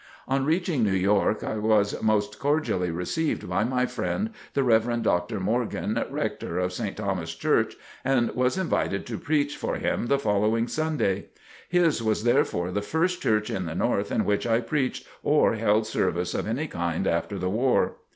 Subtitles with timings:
[0.27, 5.03] On reaching New York, I was most cordially received by my friend the Rev.
[5.03, 5.39] Dr.
[5.39, 6.97] Morgan, Rector of St.
[6.97, 11.27] Thomas' Church, and was invited to preach for him the following Sunday.
[11.69, 15.85] His was therefore the first church in the North in which I preached or held
[15.85, 17.97] service of any kind after the war.